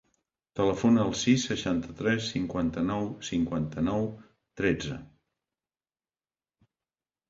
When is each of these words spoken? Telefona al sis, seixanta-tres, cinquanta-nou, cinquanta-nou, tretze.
Telefona 0.59 1.03
al 1.03 1.13
sis, 1.23 1.43
seixanta-tres, 1.49 2.31
cinquanta-nou, 2.33 3.07
cinquanta-nou, 3.31 4.11
tretze. 4.61 5.01